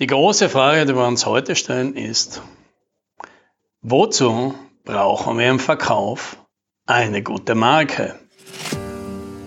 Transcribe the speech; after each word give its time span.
Die 0.00 0.06
große 0.06 0.48
Frage, 0.48 0.86
die 0.86 0.94
wir 0.94 1.04
uns 1.04 1.26
heute 1.26 1.56
stellen, 1.56 1.96
ist, 1.96 2.40
wozu 3.82 4.54
brauchen 4.84 5.38
wir 5.38 5.48
im 5.48 5.58
Verkauf 5.58 6.36
eine 6.86 7.20
gute 7.20 7.56
Marke? 7.56 8.16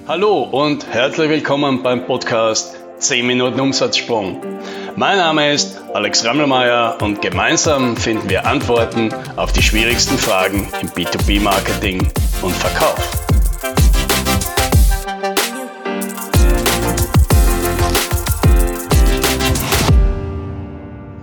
Hallo 0.10 0.42
und 0.42 0.86
herzlich 0.88 1.29
willkommen 1.29 1.84
beim 1.84 2.06
Podcast 2.06 2.76
10 2.98 3.26
Minuten 3.26 3.62
Umsatzsprung. 3.62 4.42
Mein 4.98 5.20
Name 5.20 5.54
ist 5.54 5.79
Alex 5.94 6.26
Rammelmeier 6.26 6.97
und 7.02 7.22
gemeinsam 7.22 7.96
finden 7.96 8.29
wir 8.29 8.46
Antworten 8.46 9.13
auf 9.38 9.54
die 9.54 9.63
schwierigsten 9.63 10.18
Fragen 10.18 10.68
im 10.81 10.90
B2B-Marketing 10.90 12.12
und 12.42 12.54
Verkauf. 12.54 13.21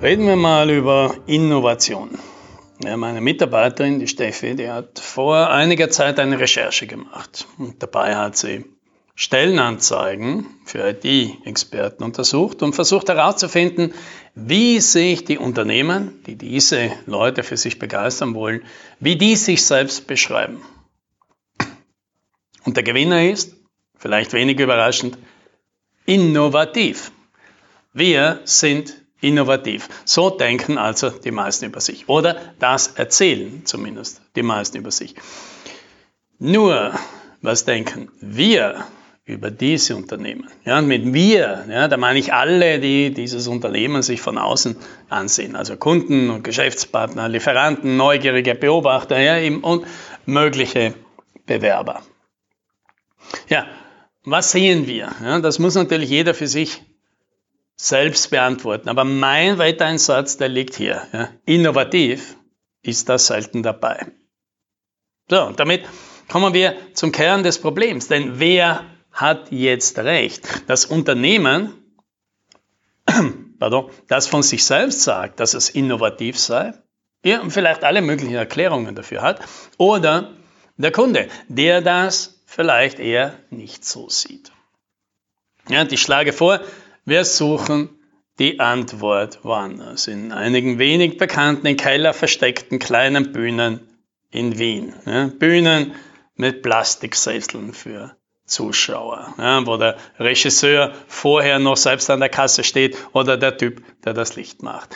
Reden 0.00 0.28
wir 0.28 0.36
mal 0.36 0.70
über 0.70 1.16
Innovation. 1.26 2.16
Ja, 2.84 2.96
meine 2.96 3.20
Mitarbeiterin, 3.20 3.98
die 3.98 4.06
Steffi, 4.06 4.54
die 4.54 4.70
hat 4.70 5.00
vor 5.00 5.50
einiger 5.50 5.90
Zeit 5.90 6.20
eine 6.20 6.38
Recherche 6.38 6.86
gemacht. 6.86 7.48
Und 7.58 7.82
dabei 7.82 8.14
hat 8.14 8.36
sie 8.36 8.64
Stellenanzeigen 9.16 10.46
für 10.64 10.88
IT-Experten 10.88 12.04
untersucht 12.04 12.62
und 12.62 12.76
versucht 12.76 13.08
herauszufinden, 13.08 13.92
wie 14.36 14.78
sich 14.78 15.24
die 15.24 15.36
Unternehmen, 15.36 16.22
die 16.26 16.36
diese 16.36 16.92
Leute 17.06 17.42
für 17.42 17.56
sich 17.56 17.80
begeistern 17.80 18.36
wollen, 18.36 18.62
wie 19.00 19.16
die 19.16 19.34
sich 19.34 19.66
selbst 19.66 20.06
beschreiben. 20.06 20.62
Und 22.64 22.76
der 22.76 22.84
Gewinner 22.84 23.28
ist, 23.28 23.56
vielleicht 23.96 24.32
wenig 24.32 24.60
überraschend, 24.60 25.18
innovativ. 26.06 27.10
Wir 27.92 28.42
sind 28.44 29.07
innovativ. 29.20 29.88
So 30.04 30.30
denken 30.30 30.78
also 30.78 31.10
die 31.10 31.30
meisten 31.30 31.66
über 31.66 31.80
sich. 31.80 32.08
Oder 32.08 32.36
das 32.58 32.88
erzählen 32.88 33.62
zumindest 33.64 34.22
die 34.36 34.42
meisten 34.42 34.78
über 34.78 34.90
sich. 34.90 35.14
Nur, 36.38 36.92
was 37.42 37.64
denken 37.64 38.10
wir 38.20 38.84
über 39.24 39.50
diese 39.50 39.96
Unternehmen? 39.96 40.48
Ja, 40.64 40.78
und 40.78 40.86
mit 40.86 41.12
wir, 41.12 41.64
ja, 41.68 41.88
da 41.88 41.96
meine 41.96 42.18
ich 42.18 42.32
alle, 42.32 42.78
die 42.78 43.12
dieses 43.12 43.48
Unternehmen 43.48 44.02
sich 44.02 44.20
von 44.20 44.38
außen 44.38 44.76
ansehen. 45.08 45.56
Also 45.56 45.76
Kunden 45.76 46.30
und 46.30 46.44
Geschäftspartner, 46.44 47.28
Lieferanten, 47.28 47.96
neugierige 47.96 48.54
Beobachter 48.54 49.18
ja, 49.18 49.36
und 49.62 49.84
mögliche 50.26 50.94
Bewerber. 51.46 52.02
Ja, 53.48 53.66
was 54.24 54.52
sehen 54.52 54.86
wir? 54.86 55.10
Ja, 55.22 55.40
das 55.40 55.58
muss 55.58 55.74
natürlich 55.74 56.10
jeder 56.10 56.34
für 56.34 56.46
sich 56.46 56.82
selbst 57.78 58.30
beantworten. 58.30 58.88
Aber 58.88 59.04
mein 59.04 59.56
Weiteinsatz, 59.58 60.36
der 60.36 60.48
liegt 60.48 60.74
hier. 60.74 61.06
Ja. 61.12 61.28
Innovativ 61.46 62.36
ist 62.82 63.08
da 63.08 63.18
selten 63.18 63.62
dabei. 63.62 64.06
So, 65.30 65.44
und 65.44 65.60
damit 65.60 65.84
kommen 66.28 66.52
wir 66.52 66.76
zum 66.94 67.12
Kern 67.12 67.42
des 67.42 67.60
Problems. 67.60 68.08
Denn 68.08 68.38
wer 68.40 68.84
hat 69.12 69.50
jetzt 69.52 69.98
recht? 69.98 70.46
Das 70.66 70.86
Unternehmen, 70.86 71.72
pardon, 73.58 73.90
das 74.08 74.26
von 74.26 74.42
sich 74.42 74.64
selbst 74.64 75.02
sagt, 75.02 75.40
dass 75.40 75.54
es 75.54 75.70
innovativ 75.70 76.38
sei, 76.38 76.74
ja, 77.24 77.40
und 77.40 77.50
vielleicht 77.50 77.84
alle 77.84 78.00
möglichen 78.00 78.34
Erklärungen 78.34 78.94
dafür 78.94 79.22
hat, 79.22 79.40
oder 79.76 80.32
der 80.76 80.92
Kunde, 80.92 81.28
der 81.48 81.80
das 81.80 82.40
vielleicht 82.46 83.00
eher 83.00 83.34
nicht 83.50 83.84
so 83.84 84.08
sieht. 84.08 84.52
Ja, 85.68 85.82
und 85.82 85.92
ich 85.92 86.00
schlage 86.00 86.32
vor, 86.32 86.60
wir 87.08 87.24
suchen 87.24 87.90
die 88.38 88.60
Antwort 88.60 89.40
woanders, 89.42 90.06
in 90.06 90.30
einigen 90.32 90.78
wenig 90.78 91.16
bekannten, 91.16 91.66
in 91.66 91.76
Keller 91.76 92.12
versteckten 92.12 92.78
kleinen 92.78 93.32
Bühnen 93.32 93.80
in 94.30 94.58
Wien. 94.58 94.94
Ja, 95.06 95.26
Bühnen 95.26 95.94
mit 96.36 96.62
Plastiksesseln 96.62 97.72
für 97.72 98.16
Zuschauer, 98.46 99.34
ja, 99.38 99.66
wo 99.66 99.76
der 99.76 99.96
Regisseur 100.18 100.92
vorher 101.06 101.58
noch 101.58 101.76
selbst 101.76 102.08
an 102.10 102.20
der 102.20 102.28
Kasse 102.28 102.62
steht 102.62 102.96
oder 103.12 103.36
der 103.36 103.56
Typ, 103.56 103.82
der 104.04 104.14
das 104.14 104.36
Licht 104.36 104.62
macht. 104.62 104.94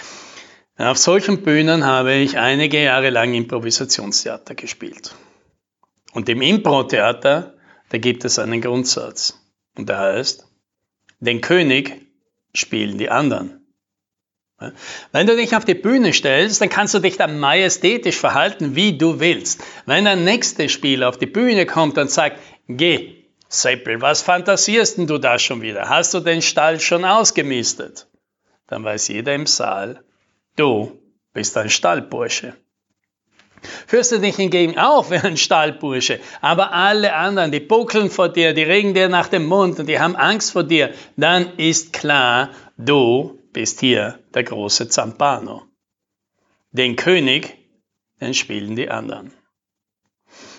Auf 0.79 0.99
solchen 0.99 1.43
Bühnen 1.43 1.85
habe 1.85 2.15
ich 2.15 2.39
einige 2.39 2.83
Jahre 2.83 3.11
lang 3.11 3.35
Improvisationstheater 3.35 4.55
gespielt. 4.55 5.15
Und 6.13 6.29
im 6.29 6.43
Impro-Theater, 6.43 7.55
da 7.91 7.99
gibt 7.99 8.25
es 8.25 8.39
einen 8.39 8.61
Grundsatz. 8.61 9.39
Und 9.77 9.89
der 9.89 9.99
heißt, 9.99 10.47
den 11.21 11.41
König 11.41 12.02
spielen 12.55 12.99
die 12.99 13.11
anderen. 13.11 13.59
Wenn 15.11 15.27
du 15.27 15.37
dich 15.37 15.57
auf 15.57 15.65
die 15.65 15.75
Bühne 15.75 16.13
stellst, 16.13 16.61
dann 16.61 16.69
kannst 16.69 16.95
du 16.95 17.01
dich 17.01 17.17
dann 17.17 17.41
majestätisch 17.41 18.17
verhalten, 18.17 18.77
wie 18.77 18.97
du 18.97 19.19
willst. 19.19 19.61
Wenn 19.87 20.05
der 20.05 20.17
nächste 20.17 20.69
Spieler 20.69 21.09
auf 21.09 21.19
die 21.19 21.27
Bühne 21.27 21.67
kommt 21.67 21.99
und 21.99 22.11
sagt, 22.11 22.39
geh, 22.69 23.25
Seppel, 23.49 24.01
was 24.01 24.23
fantasierst 24.23 24.99
denn 24.99 25.07
du 25.07 25.19
da 25.19 25.39
schon 25.39 25.61
wieder? 25.63 25.89
Hast 25.89 26.15
du 26.15 26.21
den 26.21 26.43
Stall 26.43 26.81
schon 26.81 27.05
ausgemistet? 27.05 28.07
Dann 28.69 28.85
weiß 28.85 29.09
jeder 29.09 29.35
im 29.35 29.47
Saal, 29.47 30.05
du 30.57 30.99
bist 31.33 31.57
ein 31.57 31.69
Stallbursche. 31.69 32.55
Führst 33.93 34.11
du 34.11 34.21
dich 34.21 34.37
hingegen 34.37 34.79
auf 34.79 35.11
wie 35.11 35.17
ein 35.17 35.37
Stallbursche, 35.37 36.19
aber 36.41 36.73
alle 36.73 37.15
anderen, 37.15 37.53
die 37.53 37.61
buckeln 37.61 38.09
vor 38.09 38.31
dir, 38.31 38.55
die 38.55 38.63
regen 38.63 38.95
dir 38.95 39.11
nach 39.11 39.29
dem 39.29 39.45
Mund 39.45 39.79
und 39.79 39.87
die 39.87 40.01
haben 40.01 40.17
Angst 40.17 40.53
vor 40.53 40.65
dir, 40.65 40.95
dann 41.19 41.59
ist 41.59 41.93
klar, 41.93 42.49
du 42.79 43.39
bist 43.53 43.81
hier 43.81 44.19
der 44.33 44.45
große 44.45 44.89
Zampano. 44.89 45.65
Den 46.71 46.97
König, 46.97 47.59
den 48.19 48.33
spielen 48.33 48.77
die 48.77 48.89
anderen. 48.89 49.35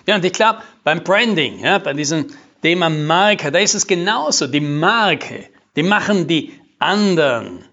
Ja, 0.05 0.13
und 0.13 0.25
ich 0.25 0.33
glaube, 0.33 0.61
beim 0.83 1.03
Branding, 1.03 1.57
ja, 1.57 1.79
bei 1.79 1.93
diesem 1.93 2.27
Thema 2.61 2.89
Marke, 2.89 3.51
da 3.51 3.57
ist 3.57 3.73
es 3.73 3.87
genauso. 3.87 4.45
Die 4.45 4.59
Marke, 4.59 5.49
die 5.75 5.81
machen 5.81 6.27
die 6.27 6.53
anderen. 6.77 7.65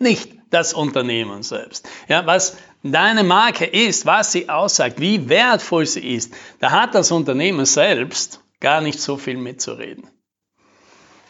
Nicht 0.00 0.32
das 0.50 0.74
Unternehmen 0.74 1.44
selbst. 1.44 1.88
Ja, 2.08 2.26
was 2.26 2.56
deine 2.82 3.24
Marke 3.24 3.64
ist, 3.64 4.06
was 4.06 4.32
sie 4.32 4.48
aussagt, 4.48 5.00
wie 5.00 5.28
wertvoll 5.28 5.86
sie 5.86 6.14
ist, 6.14 6.34
da 6.60 6.70
hat 6.70 6.94
das 6.94 7.12
Unternehmen 7.12 7.66
selbst 7.66 8.40
gar 8.60 8.80
nicht 8.80 9.00
so 9.00 9.16
viel 9.16 9.36
mitzureden. 9.36 10.08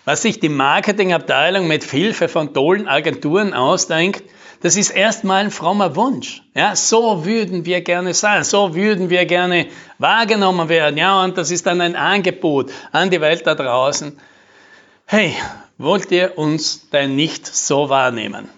Was 0.04 0.22
sich 0.22 0.40
die 0.40 0.48
Marketingabteilung 0.48 1.68
mit 1.68 1.84
Hilfe 1.84 2.28
von 2.28 2.54
tollen 2.54 2.88
Agenturen 2.88 3.52
ausdenkt, 3.52 4.24
das 4.62 4.76
ist 4.76 4.90
erstmal 4.90 5.44
ein 5.44 5.50
frommer 5.50 5.96
Wunsch. 5.96 6.42
Ja, 6.54 6.76
so 6.76 7.24
würden 7.24 7.64
wir 7.64 7.80
gerne 7.80 8.12
sein, 8.12 8.44
so 8.44 8.74
würden 8.74 9.08
wir 9.08 9.24
gerne 9.24 9.68
wahrgenommen 9.98 10.68
werden. 10.68 10.96
Ja, 10.96 11.22
und 11.22 11.38
das 11.38 11.50
ist 11.50 11.66
dann 11.66 11.80
ein 11.80 11.96
Angebot 11.96 12.70
an 12.92 13.10
die 13.10 13.20
Welt 13.20 13.46
da 13.46 13.54
draußen. 13.54 14.18
Hey, 15.06 15.34
wollt 15.78 16.10
ihr 16.10 16.36
uns 16.36 16.90
denn 16.90 17.16
nicht 17.16 17.46
so 17.46 17.88
wahrnehmen? 17.88 18.48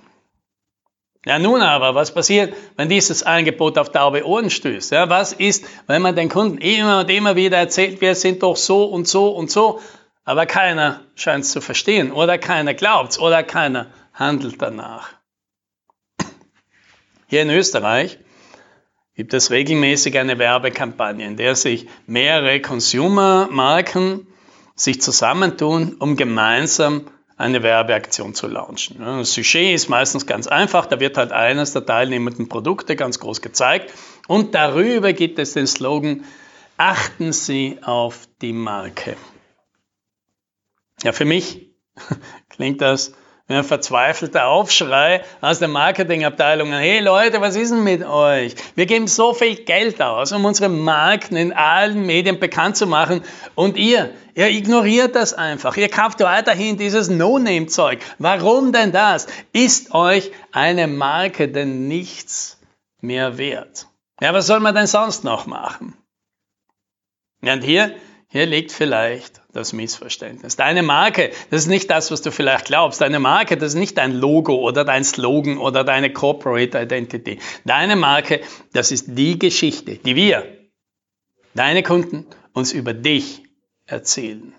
Ja, 1.24 1.38
nun 1.38 1.60
aber, 1.60 1.94
was 1.94 2.12
passiert, 2.12 2.54
wenn 2.76 2.88
dieses 2.88 3.22
Angebot 3.22 3.78
auf 3.78 3.92
taube 3.92 4.26
Ohren 4.26 4.50
stößt? 4.50 4.90
Ja, 4.90 5.08
was 5.08 5.32
ist, 5.32 5.64
wenn 5.86 6.02
man 6.02 6.16
den 6.16 6.28
Kunden 6.28 6.58
immer 6.58 7.00
und 7.00 7.10
immer 7.10 7.36
wieder 7.36 7.58
erzählt, 7.58 8.00
wir 8.00 8.16
sind 8.16 8.42
doch 8.42 8.56
so 8.56 8.84
und 8.86 9.06
so 9.06 9.28
und 9.28 9.48
so, 9.48 9.80
aber 10.24 10.46
keiner 10.46 11.00
scheint 11.14 11.44
es 11.44 11.52
zu 11.52 11.60
verstehen 11.60 12.10
oder 12.10 12.38
keiner 12.38 12.74
glaubt 12.74 13.12
es 13.12 13.18
oder 13.20 13.44
keiner 13.44 13.92
handelt 14.12 14.60
danach? 14.60 15.10
Hier 17.28 17.42
in 17.42 17.50
Österreich 17.50 18.18
gibt 19.14 19.32
es 19.32 19.50
regelmäßig 19.52 20.18
eine 20.18 20.38
Werbekampagne, 20.38 21.24
in 21.24 21.36
der 21.36 21.54
sich 21.54 21.86
mehrere 22.06 22.60
Consumer-Marken 22.60 24.26
sich 24.74 25.00
zusammentun, 25.00 25.96
um 25.98 26.16
gemeinsam 26.16 27.06
eine 27.42 27.62
Werbeaktion 27.62 28.34
zu 28.34 28.46
launchen. 28.46 28.98
Das 29.00 29.32
Sujet 29.34 29.74
ist 29.74 29.88
meistens 29.88 30.26
ganz 30.26 30.46
einfach, 30.46 30.86
da 30.86 31.00
wird 31.00 31.16
halt 31.16 31.32
eines 31.32 31.72
der 31.72 31.84
teilnehmenden 31.84 32.48
Produkte 32.48 32.94
ganz 32.94 33.18
groß 33.18 33.42
gezeigt 33.42 33.92
und 34.28 34.54
darüber 34.54 35.12
gibt 35.12 35.38
es 35.40 35.52
den 35.52 35.66
Slogan, 35.66 36.24
achten 36.76 37.32
Sie 37.32 37.78
auf 37.82 38.28
die 38.40 38.52
Marke. 38.52 39.16
Ja, 41.02 41.12
für 41.12 41.24
mich 41.24 41.72
klingt 42.48 42.80
das 42.80 43.12
ein 43.48 43.64
verzweifelter 43.64 44.46
Aufschrei 44.46 45.22
aus 45.40 45.58
der 45.58 45.68
Marketingabteilung. 45.68 46.72
Hey 46.72 47.00
Leute, 47.00 47.40
was 47.40 47.56
ist 47.56 47.72
denn 47.72 47.84
mit 47.84 48.04
euch? 48.04 48.54
Wir 48.74 48.86
geben 48.86 49.06
so 49.08 49.34
viel 49.34 49.56
Geld 49.56 50.00
aus, 50.00 50.32
um 50.32 50.44
unsere 50.44 50.68
Marken 50.68 51.36
in 51.36 51.52
allen 51.52 52.06
Medien 52.06 52.38
bekannt 52.38 52.76
zu 52.76 52.86
machen. 52.86 53.22
Und 53.54 53.76
ihr, 53.76 54.10
ihr 54.34 54.48
ignoriert 54.48 55.14
das 55.14 55.34
einfach. 55.34 55.76
Ihr 55.76 55.88
kauft 55.88 56.20
weiterhin 56.20 56.78
dieses 56.78 57.08
No-Name-Zeug. 57.10 58.00
Warum 58.18 58.72
denn 58.72 58.92
das? 58.92 59.26
Ist 59.52 59.92
euch 59.94 60.30
eine 60.52 60.86
Marke 60.86 61.48
denn 61.48 61.88
nichts 61.88 62.58
mehr 63.00 63.38
wert? 63.38 63.88
Ja, 64.20 64.32
was 64.32 64.46
soll 64.46 64.60
man 64.60 64.74
denn 64.74 64.86
sonst 64.86 65.24
noch 65.24 65.46
machen? 65.46 65.96
Und 67.42 67.64
hier 67.64 67.92
hier 68.32 68.46
liegt 68.46 68.72
vielleicht 68.72 69.42
das 69.52 69.74
Missverständnis. 69.74 70.56
Deine 70.56 70.82
Marke, 70.82 71.32
das 71.50 71.62
ist 71.62 71.66
nicht 71.66 71.90
das, 71.90 72.10
was 72.10 72.22
du 72.22 72.30
vielleicht 72.30 72.64
glaubst. 72.64 73.02
Deine 73.02 73.20
Marke, 73.20 73.58
das 73.58 73.74
ist 73.74 73.78
nicht 73.78 73.98
dein 73.98 74.14
Logo 74.14 74.54
oder 74.54 74.86
dein 74.86 75.04
Slogan 75.04 75.58
oder 75.58 75.84
deine 75.84 76.14
Corporate 76.14 76.80
Identity. 76.80 77.38
Deine 77.66 77.94
Marke, 77.94 78.40
das 78.72 78.90
ist 78.90 79.04
die 79.08 79.38
Geschichte, 79.38 79.96
die 79.96 80.16
wir, 80.16 80.46
deine 81.52 81.82
Kunden, 81.82 82.24
uns 82.54 82.72
über 82.72 82.94
dich 82.94 83.42
erzählen. 83.84 84.54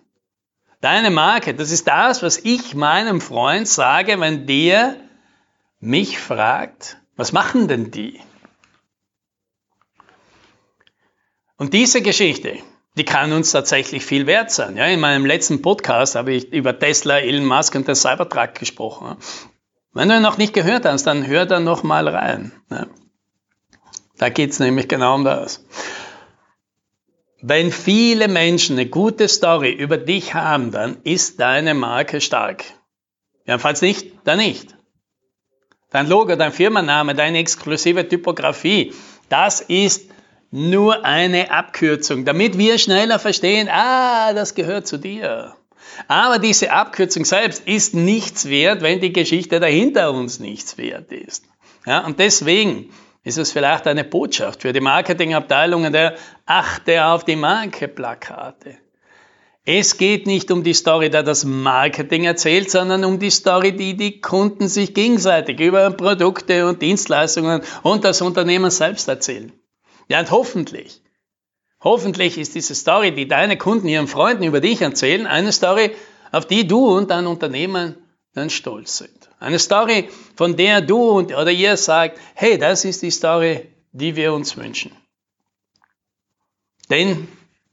Deine 0.79 1.09
Marke, 1.09 1.55
das 1.55 1.71
ist 1.71 1.87
das, 1.87 2.21
was 2.21 2.37
ich 2.37 2.75
meinem 2.75 3.21
Freund 3.21 3.67
sage, 3.67 4.19
wenn 4.19 4.45
der 4.45 4.97
mich 5.79 6.19
fragt, 6.19 6.97
was 7.15 7.31
machen 7.31 7.67
denn 7.67 7.89
die? 7.89 8.19
Und 11.57 11.73
diese 11.73 12.03
Geschichte, 12.03 12.59
die 12.95 13.05
kann 13.05 13.31
uns 13.31 13.51
tatsächlich 13.51 14.05
viel 14.05 14.27
wert 14.27 14.51
sein. 14.51 14.77
Ja, 14.77 14.85
in 14.85 14.99
meinem 14.99 15.25
letzten 15.25 15.61
Podcast 15.61 16.15
habe 16.15 16.33
ich 16.33 16.53
über 16.53 16.77
Tesla, 16.77 17.19
Elon 17.19 17.45
Musk 17.45 17.75
und 17.75 17.87
den 17.87 17.95
Cybertruck 17.95 18.55
gesprochen. 18.55 19.17
Wenn 19.93 20.09
du 20.09 20.15
ihn 20.15 20.21
noch 20.21 20.37
nicht 20.37 20.53
gehört 20.53 20.85
hast, 20.85 21.05
dann 21.05 21.25
hör 21.25 21.45
da 21.45 21.59
noch 21.59 21.83
mal 21.83 22.07
rein. 22.07 22.51
Ja. 22.69 22.87
Da 24.17 24.29
geht 24.29 24.51
es 24.51 24.59
nämlich 24.59 24.87
genau 24.87 25.15
um 25.15 25.23
das. 25.23 25.65
Wenn 27.41 27.71
viele 27.71 28.27
Menschen 28.27 28.77
eine 28.77 28.87
gute 28.87 29.27
Story 29.27 29.71
über 29.71 29.97
dich 29.97 30.33
haben, 30.33 30.71
dann 30.71 30.97
ist 31.03 31.39
deine 31.39 31.73
Marke 31.73 32.21
stark. 32.21 32.63
Ja, 33.45 33.57
falls 33.57 33.81
nicht, 33.81 34.13
dann 34.23 34.37
nicht. 34.37 34.77
Dein 35.89 36.07
Logo, 36.07 36.35
dein 36.35 36.53
Firmenname, 36.53 37.15
deine 37.15 37.39
exklusive 37.39 38.07
Typografie, 38.07 38.93
das 39.29 39.61
ist 39.61 40.09
nur 40.53 41.03
eine 41.03 41.49
Abkürzung, 41.49 42.25
damit 42.25 42.59
wir 42.59 42.77
schneller 42.77 43.17
verstehen, 43.17 43.69
ah, 43.71 44.33
das 44.33 44.53
gehört 44.53 44.85
zu 44.85 44.97
dir. 44.97 45.55
Aber 46.07 46.37
diese 46.37 46.71
Abkürzung 46.71 47.25
selbst 47.25 47.67
ist 47.67 47.95
nichts 47.95 48.47
wert, 48.47 48.83
wenn 48.83 49.01
die 49.01 49.11
Geschichte 49.11 49.59
dahinter 49.59 50.13
uns 50.13 50.39
nichts 50.39 50.77
wert 50.77 51.11
ist. 51.11 51.45
Ja, 51.87 52.05
und 52.05 52.19
deswegen 52.19 52.91
ist 53.23 53.39
es 53.39 53.51
vielleicht 53.51 53.87
eine 53.87 54.03
Botschaft 54.03 54.61
für 54.61 54.73
die 54.73 54.79
Marketingabteilungen 54.79 55.91
der 55.91 56.17
Achte 56.45 57.03
auf 57.03 57.25
die 57.25 57.35
Marke-Plakate. 57.35 58.77
Es 59.65 59.97
geht 59.97 60.27
nicht 60.27 60.51
um 60.51 60.63
die 60.63 60.75
Story, 60.75 61.09
der 61.09 61.23
das 61.23 61.45
Marketing 61.45 62.25
erzählt, 62.25 62.69
sondern 62.69 63.05
um 63.05 63.17
die 63.17 63.31
Story, 63.31 63.75
die 63.75 63.97
die 63.97 64.21
Kunden 64.21 64.67
sich 64.67 64.93
gegenseitig 64.93 65.59
über 65.59 65.89
Produkte 65.89 66.67
und 66.67 66.83
Dienstleistungen 66.83 67.61
und 67.81 68.03
das 68.03 68.21
Unternehmen 68.21 68.69
selbst 68.69 69.07
erzählen. 69.07 69.51
Ja, 70.07 70.19
und 70.19 70.31
hoffentlich, 70.31 71.01
hoffentlich 71.81 72.37
ist 72.37 72.55
diese 72.55 72.75
Story, 72.75 73.13
die 73.13 73.27
deine 73.27 73.57
Kunden 73.57 73.87
ihren 73.87 74.07
Freunden 74.07 74.43
über 74.43 74.59
dich 74.59 74.81
erzählen, 74.81 75.27
eine 75.27 75.51
Story, 75.51 75.91
auf 76.31 76.45
die 76.45 76.67
du 76.67 76.95
und 76.95 77.11
dein 77.11 77.27
Unternehmen 77.27 77.95
dann 78.33 78.49
stolz 78.49 78.97
sind. 78.97 79.29
Eine 79.39 79.59
Story, 79.59 80.09
von 80.35 80.55
der 80.55 80.81
du 80.81 80.97
und, 80.97 81.33
oder 81.33 81.51
ihr 81.51 81.77
sagt, 81.77 82.19
hey, 82.33 82.57
das 82.57 82.85
ist 82.85 83.01
die 83.01 83.11
Story, 83.11 83.69
die 83.91 84.15
wir 84.15 84.33
uns 84.33 84.57
wünschen. 84.57 84.91
Denn 86.89 87.27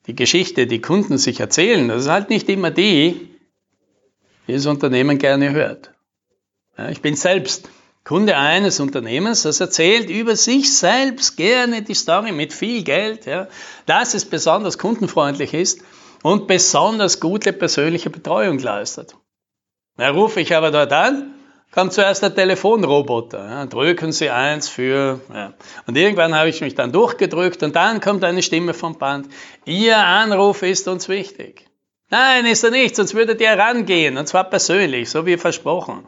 die 0.07 0.15
Geschichte, 0.15 0.67
die 0.67 0.81
Kunden 0.81 1.19
sich 1.19 1.41
erzählen, 1.41 1.89
das 1.89 2.03
ist 2.03 2.09
halt 2.09 2.31
nicht 2.31 2.49
immer 2.49 2.71
die, 2.71 3.31
die 4.47 4.53
das 4.53 4.67
Unternehmen 4.67 5.19
gerne 5.19 5.51
hört. 5.53 5.93
Ja, 6.77 6.89
ich 6.91 7.01
bin 7.01 7.17
selbst 7.17 7.69
Kunde 8.05 8.37
eines 8.37 8.81
Unternehmens, 8.81 9.43
das 9.43 9.61
erzählt 9.61 10.11
über 10.11 10.35
sich 10.35 10.75
selbst 10.75 11.37
gerne 11.37 11.83
die 11.83 11.95
Story 11.95 12.33
mit 12.33 12.53
viel 12.53 12.83
Geld, 12.83 13.27
ja, 13.27 13.47
dass 13.87 14.15
es 14.15 14.25
besonders 14.25 14.79
kundenfreundlich 14.79 15.55
ist 15.55 15.83
und 16.23 16.47
besonders 16.47 17.21
gute 17.21 17.53
persönliche 17.53 18.11
Betreuung 18.11 18.59
leistet. 18.59 19.15
Da 19.97 20.11
rufe 20.11 20.41
ich 20.41 20.55
aber 20.55 20.71
dort 20.71 20.93
an, 20.93 21.35
kommt 21.73 21.93
zuerst 21.93 22.23
der 22.23 22.35
Telefonroboter. 22.35 23.45
Ja, 23.45 23.67
drücken 23.67 24.13
Sie 24.13 24.31
eins 24.31 24.69
für. 24.69 25.21
Ja. 25.33 25.53
Und 25.87 25.97
irgendwann 25.97 26.35
habe 26.35 26.49
ich 26.49 26.61
mich 26.63 26.75
dann 26.75 26.93
durchgedrückt 26.93 27.63
und 27.63 27.77
dann 27.77 28.01
kommt 28.01 28.25
eine 28.25 28.43
Stimme 28.43 28.75
vom 28.75 28.99
Band. 28.99 29.29
Ihr 29.67 29.99
Anruf 29.99 30.63
ist 30.63 30.89
uns 30.89 31.09
wichtig. 31.09 31.67
Nein, 32.09 32.47
ist 32.47 32.65
er 32.65 32.71
nicht, 32.71 32.97
sonst 32.97 33.15
würdet 33.15 33.41
ihr 33.41 33.51
rangehen, 33.51 34.17
und 34.17 34.27
zwar 34.27 34.45
persönlich, 34.45 35.09
so 35.11 35.27
wie 35.27 35.37
versprochen. 35.37 36.05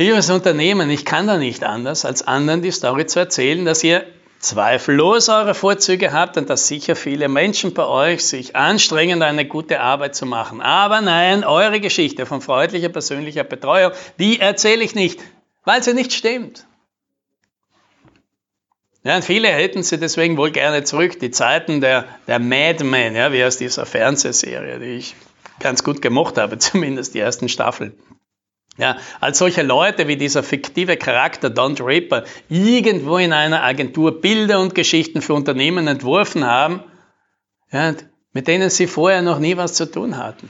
Liebes 0.00 0.30
Unternehmen, 0.30 0.88
ich 0.88 1.04
kann 1.04 1.26
da 1.26 1.36
nicht 1.36 1.62
anders, 1.62 2.06
als 2.06 2.26
anderen 2.26 2.62
die 2.62 2.70
Story 2.70 3.04
zu 3.04 3.18
erzählen, 3.18 3.66
dass 3.66 3.84
ihr 3.84 4.06
zweifellos 4.38 5.28
eure 5.28 5.52
Vorzüge 5.52 6.14
habt 6.14 6.38
und 6.38 6.48
dass 6.48 6.68
sicher 6.68 6.96
viele 6.96 7.28
Menschen 7.28 7.74
bei 7.74 7.84
euch 7.84 8.24
sich 8.24 8.56
anstrengen, 8.56 9.22
eine 9.22 9.44
gute 9.44 9.80
Arbeit 9.80 10.14
zu 10.14 10.24
machen. 10.24 10.62
Aber 10.62 11.02
nein, 11.02 11.44
eure 11.44 11.80
Geschichte 11.80 12.24
von 12.24 12.40
freundlicher 12.40 12.88
persönlicher 12.88 13.44
Betreuung, 13.44 13.92
die 14.18 14.40
erzähle 14.40 14.84
ich 14.84 14.94
nicht, 14.94 15.20
weil 15.66 15.82
sie 15.82 15.92
nicht 15.92 16.14
stimmt. 16.14 16.64
Ja, 19.04 19.16
und 19.16 19.24
viele 19.26 19.48
hätten 19.48 19.82
sie 19.82 19.98
deswegen 19.98 20.38
wohl 20.38 20.50
gerne 20.50 20.82
zurück, 20.82 21.20
die 21.20 21.30
Zeiten 21.30 21.82
der, 21.82 22.06
der 22.26 22.38
Madmen, 22.38 23.16
ja, 23.16 23.34
wie 23.34 23.44
aus 23.44 23.58
dieser 23.58 23.84
Fernsehserie, 23.84 24.78
die 24.78 24.96
ich 24.96 25.14
ganz 25.58 25.84
gut 25.84 26.00
gemocht 26.00 26.38
habe, 26.38 26.56
zumindest 26.58 27.12
die 27.12 27.20
ersten 27.20 27.50
Staffeln. 27.50 27.92
Ja, 28.80 28.96
als 29.20 29.36
solche 29.36 29.62
Leute 29.62 30.08
wie 30.08 30.16
dieser 30.16 30.42
fiktive 30.42 30.96
Charakter 30.96 31.50
Don 31.50 31.74
Draper 31.74 32.24
irgendwo 32.48 33.18
in 33.18 33.34
einer 33.34 33.62
Agentur 33.62 34.22
Bilder 34.22 34.58
und 34.58 34.74
Geschichten 34.74 35.20
für 35.20 35.34
Unternehmen 35.34 35.86
entworfen 35.86 36.46
haben, 36.46 36.82
ja, 37.70 37.94
mit 38.32 38.48
denen 38.48 38.70
sie 38.70 38.86
vorher 38.86 39.20
noch 39.20 39.38
nie 39.38 39.58
was 39.58 39.74
zu 39.74 39.90
tun 39.90 40.16
hatten. 40.16 40.48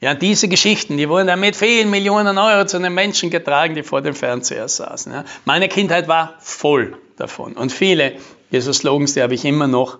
Ja, 0.00 0.14
diese 0.14 0.48
Geschichten, 0.48 0.96
die 0.96 1.08
wurden 1.08 1.28
dann 1.28 1.38
mit 1.38 1.54
vielen 1.54 1.90
Millionen 1.90 2.36
Euro 2.36 2.66
zu 2.66 2.80
den 2.80 2.94
Menschen 2.94 3.30
getragen, 3.30 3.76
die 3.76 3.84
vor 3.84 4.02
dem 4.02 4.14
Fernseher 4.14 4.66
saßen. 4.66 5.12
Ja. 5.12 5.24
Meine 5.44 5.68
Kindheit 5.68 6.08
war 6.08 6.34
voll 6.40 6.98
davon. 7.16 7.52
Und 7.52 7.70
viele 7.70 8.14
dieser 8.50 8.72
Slogans, 8.72 9.14
die 9.14 9.22
habe 9.22 9.34
ich 9.34 9.44
immer 9.44 9.68
noch 9.68 9.98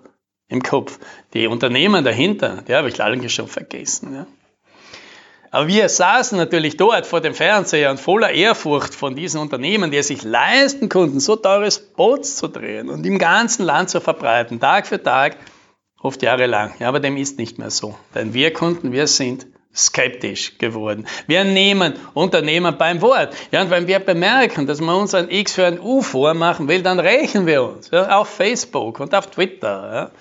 im 0.49 0.61
Kopf. 0.61 0.99
Die 1.33 1.47
Unternehmen 1.47 2.03
dahinter, 2.03 2.63
die 2.67 2.75
habe 2.75 2.89
ich 2.89 2.97
leider 2.97 3.29
schon 3.29 3.47
vergessen. 3.47 4.15
Ja. 4.15 4.27
Aber 5.53 5.67
wir 5.67 5.89
saßen 5.89 6.37
natürlich 6.37 6.77
dort 6.77 7.05
vor 7.05 7.19
dem 7.19 7.33
Fernseher 7.33 7.91
und 7.91 7.99
voller 7.99 8.31
Ehrfurcht 8.31 8.95
von 8.95 9.15
diesen 9.15 9.41
Unternehmen, 9.41 9.91
die 9.91 9.97
es 9.97 10.07
sich 10.07 10.23
leisten 10.23 10.87
konnten, 10.87 11.19
so 11.19 11.35
teure 11.35 11.69
Spots 11.69 12.37
zu 12.37 12.47
drehen 12.47 12.89
und 12.89 13.05
im 13.05 13.19
ganzen 13.19 13.65
Land 13.65 13.89
zu 13.89 13.99
verbreiten, 13.99 14.61
Tag 14.61 14.87
für 14.87 15.03
Tag, 15.03 15.35
oft 16.01 16.21
jahrelang. 16.23 16.73
Ja, 16.79 16.87
aber 16.87 17.01
dem 17.01 17.17
ist 17.17 17.37
nicht 17.37 17.59
mehr 17.59 17.69
so. 17.69 17.95
Denn 18.15 18.33
wir 18.33 18.53
Kunden, 18.53 18.93
wir 18.93 19.07
sind 19.07 19.45
skeptisch 19.75 20.57
geworden. 20.57 21.05
Wir 21.27 21.43
nehmen 21.43 21.93
Unternehmen 22.13 22.77
beim 22.77 23.01
Wort. 23.01 23.35
Ja, 23.51 23.61
und 23.61 23.69
wenn 23.71 23.87
wir 23.87 23.99
bemerken, 23.99 24.67
dass 24.67 24.79
man 24.79 24.95
uns 24.95 25.13
ein 25.13 25.29
X 25.29 25.53
für 25.53 25.65
ein 25.65 25.79
U 25.81 26.01
vormachen 26.01 26.69
will, 26.69 26.81
dann 26.81 26.99
rächen 26.99 27.45
wir 27.45 27.63
uns. 27.63 27.91
Ja, 27.91 28.17
auf 28.17 28.29
Facebook 28.29 29.01
und 29.01 29.13
auf 29.13 29.27
Twitter. 29.27 29.93
Ja. 29.93 30.11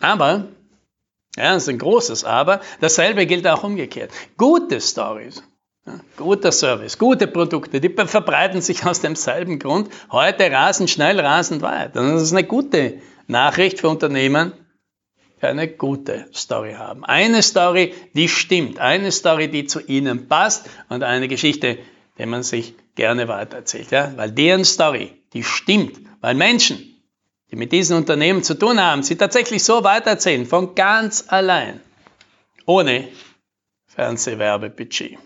Aber 0.00 0.46
ja, 1.36 1.54
das 1.54 1.64
ist 1.64 1.68
ein 1.68 1.78
großes 1.78 2.24
Aber. 2.24 2.60
Dasselbe 2.80 3.26
gilt 3.26 3.46
auch 3.46 3.64
umgekehrt. 3.64 4.10
Gute 4.36 4.80
Stories, 4.80 5.42
ja, 5.86 5.98
guter 6.16 6.52
Service, 6.52 6.98
gute 6.98 7.26
Produkte, 7.26 7.80
die 7.80 7.88
verbreiten 7.88 8.60
sich 8.60 8.84
aus 8.84 9.00
demselben 9.00 9.58
Grund 9.58 9.88
heute 10.10 10.50
rasend 10.50 10.90
schnell, 10.90 11.18
rasend 11.18 11.62
weit. 11.62 11.96
Und 11.96 12.12
das 12.12 12.22
ist 12.22 12.32
eine 12.32 12.44
gute 12.44 13.00
Nachricht 13.26 13.80
für 13.80 13.88
Unternehmen, 13.88 14.52
die 15.40 15.46
eine 15.46 15.68
gute 15.68 16.28
Story 16.34 16.74
haben. 16.74 17.04
Eine 17.04 17.42
Story, 17.42 17.94
die 18.14 18.28
stimmt, 18.28 18.78
eine 18.78 19.10
Story, 19.10 19.48
die 19.48 19.64
zu 19.64 19.80
ihnen 19.80 20.28
passt 20.28 20.68
und 20.88 21.02
eine 21.02 21.28
Geschichte, 21.28 21.78
die 22.18 22.26
man 22.26 22.42
sich 22.42 22.74
gerne 22.94 23.26
weitererzählt. 23.26 23.90
Ja? 23.90 24.12
Weil 24.16 24.30
deren 24.30 24.64
Story, 24.64 25.12
die 25.32 25.42
stimmt, 25.42 25.98
weil 26.20 26.34
Menschen 26.34 26.91
die 27.52 27.56
mit 27.56 27.70
diesen 27.70 27.98
Unternehmen 27.98 28.42
zu 28.42 28.54
tun 28.54 28.80
haben, 28.80 29.02
sie 29.02 29.16
tatsächlich 29.16 29.62
so 29.62 29.84
weitererzählen, 29.84 30.46
von 30.46 30.74
ganz 30.74 31.26
allein, 31.28 31.80
ohne 32.64 33.08
Fernsehwerbebudget. 33.88 35.18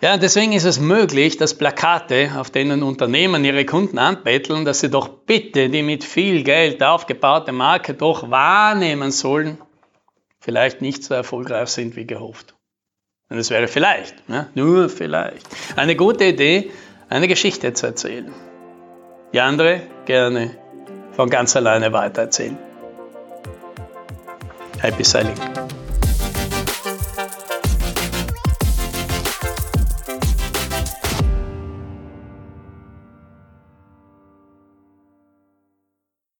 Ja, 0.00 0.16
deswegen 0.16 0.52
ist 0.52 0.64
es 0.64 0.78
möglich, 0.78 1.36
dass 1.36 1.58
Plakate, 1.58 2.30
auf 2.36 2.50
denen 2.50 2.84
Unternehmen 2.84 3.44
ihre 3.44 3.66
Kunden 3.66 3.98
anbetteln, 3.98 4.64
dass 4.64 4.78
sie 4.78 4.90
doch 4.90 5.08
bitte 5.08 5.68
die 5.68 5.82
mit 5.82 6.04
viel 6.04 6.44
Geld 6.44 6.80
aufgebaute 6.84 7.50
Marke 7.50 7.94
doch 7.94 8.30
wahrnehmen 8.30 9.10
sollen, 9.10 9.58
vielleicht 10.38 10.80
nicht 10.80 11.02
so 11.02 11.14
erfolgreich 11.14 11.70
sind 11.70 11.96
wie 11.96 12.06
gehofft. 12.06 12.54
Und 13.28 13.38
es 13.38 13.50
wäre 13.50 13.66
vielleicht, 13.66 14.14
ja, 14.28 14.46
nur 14.54 14.88
vielleicht, 14.88 15.44
eine 15.74 15.96
gute 15.96 16.26
Idee, 16.26 16.70
eine 17.08 17.26
Geschichte 17.26 17.72
zu 17.72 17.86
erzählen. 17.86 18.32
Die 19.32 19.40
andere 19.40 19.82
gerne 20.06 20.56
von 21.18 21.28
ganz 21.28 21.56
alleine 21.56 21.92
weitererzählen. 21.92 22.56
Happy 24.80 25.02
Sailing! 25.02 25.34